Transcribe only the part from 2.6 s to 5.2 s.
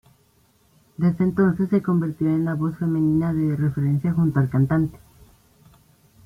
femenina de referencia junto al cantante.